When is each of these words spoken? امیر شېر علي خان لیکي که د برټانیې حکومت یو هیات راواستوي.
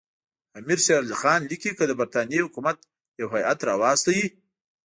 امیر 0.59 0.79
شېر 0.85 0.97
علي 1.05 1.15
خان 1.21 1.39
لیکي 1.49 1.71
که 1.77 1.83
د 1.87 1.91
برټانیې 1.99 2.45
حکومت 2.45 2.77
یو 3.19 3.27
هیات 3.35 3.59
راواستوي. 3.69 4.25